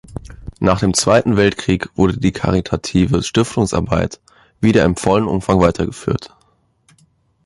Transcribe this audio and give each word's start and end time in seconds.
Nach 0.59 0.79
dem 0.79 0.95
Zweiten 0.95 1.37
Weltkrieg 1.37 1.95
wurde 1.95 2.17
die 2.17 2.31
karitative 2.31 3.21
Stiftungsarbeit 3.21 4.19
wieder 4.59 4.83
in 4.83 4.95
vollem 4.95 5.27
Umfang 5.27 5.61
weitergeführt. 5.61 6.35